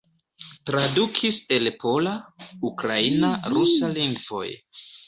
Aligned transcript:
Tradukis 0.69 1.37
el 1.59 1.71
pola, 1.85 2.15
ukraina, 2.73 3.31
rusa 3.57 3.97
lingvoj. 4.01 4.47